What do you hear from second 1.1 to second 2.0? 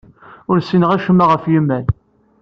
ɣef yimal.